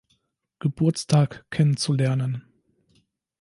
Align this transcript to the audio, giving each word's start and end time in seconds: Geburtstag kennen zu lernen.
Geburtstag 0.57 1.45
kennen 1.51 1.77
zu 1.77 1.93
lernen. 1.93 2.43